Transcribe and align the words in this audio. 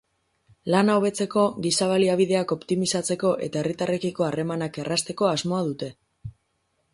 Lana 0.75 0.93
hobetzeko, 1.01 1.43
giza 1.65 1.89
baliabideak 1.91 2.53
optimizatzeko 2.55 3.35
eta 3.49 3.61
herritarrekiko 3.63 4.27
harremanak 4.29 4.81
errazteko 4.85 5.31
asmoa 5.35 5.61
dute. 5.71 5.93